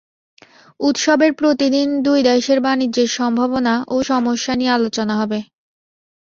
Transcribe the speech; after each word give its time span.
উৎসবের 0.79 1.31
প্রতিদিন 1.33 1.87
দুই 2.03 2.19
দেশের 2.29 2.59
বাণিজ্যের 2.61 3.09
সম্ভাবনা 3.17 3.73
ও 3.87 4.05
সমস্যা 4.11 4.53
নিয়ে 4.55 4.75
আলোচনা 4.77 5.13
হবে। 5.21 5.39